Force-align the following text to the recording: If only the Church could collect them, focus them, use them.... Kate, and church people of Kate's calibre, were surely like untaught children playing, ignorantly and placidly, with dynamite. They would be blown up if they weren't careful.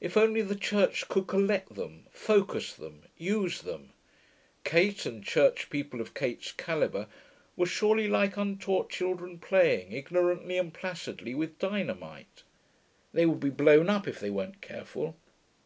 If 0.00 0.16
only 0.16 0.40
the 0.40 0.54
Church 0.56 1.06
could 1.08 1.26
collect 1.26 1.74
them, 1.74 2.06
focus 2.10 2.72
them, 2.72 3.02
use 3.18 3.60
them.... 3.60 3.90
Kate, 4.64 5.04
and 5.04 5.22
church 5.22 5.68
people 5.68 6.00
of 6.00 6.14
Kate's 6.14 6.52
calibre, 6.52 7.08
were 7.56 7.66
surely 7.66 8.08
like 8.08 8.38
untaught 8.38 8.88
children 8.88 9.38
playing, 9.38 9.92
ignorantly 9.92 10.56
and 10.56 10.72
placidly, 10.72 11.34
with 11.34 11.58
dynamite. 11.58 12.42
They 13.12 13.26
would 13.26 13.40
be 13.40 13.50
blown 13.50 13.90
up 13.90 14.08
if 14.08 14.18
they 14.18 14.30
weren't 14.30 14.62
careful. 14.62 15.14